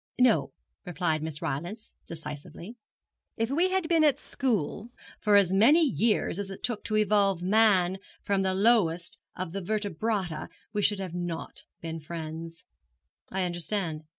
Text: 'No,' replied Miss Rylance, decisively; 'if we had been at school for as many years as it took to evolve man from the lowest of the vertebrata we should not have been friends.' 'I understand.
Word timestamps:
'No,' 0.17 0.51
replied 0.83 1.21
Miss 1.21 1.43
Rylance, 1.43 1.93
decisively; 2.07 2.75
'if 3.37 3.51
we 3.51 3.69
had 3.69 3.87
been 3.87 4.03
at 4.03 4.17
school 4.17 4.89
for 5.19 5.35
as 5.35 5.53
many 5.53 5.83
years 5.85 6.39
as 6.39 6.49
it 6.49 6.63
took 6.63 6.83
to 6.85 6.95
evolve 6.97 7.43
man 7.43 7.99
from 8.23 8.41
the 8.41 8.55
lowest 8.55 9.19
of 9.35 9.51
the 9.51 9.61
vertebrata 9.61 10.49
we 10.73 10.81
should 10.81 11.13
not 11.13 11.65
have 11.77 11.81
been 11.81 11.99
friends.' 11.99 12.65
'I 13.29 13.43
understand. 13.43 14.03